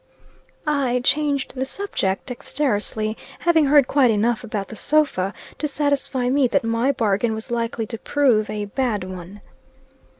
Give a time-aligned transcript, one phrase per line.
[0.65, 6.47] I changed the subject, dexterously, having heard quite enough about the sofa to satisfy me
[6.47, 9.41] that my bargain was likely to prove a bad one.